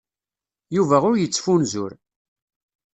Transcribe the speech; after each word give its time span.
Yuba 0.75 0.97
ur 1.09 1.15
yettfunzur. 1.17 1.91